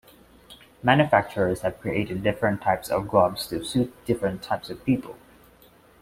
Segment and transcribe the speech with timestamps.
[0.81, 5.15] Manufacturers have created different types of gloves to suit different types of people.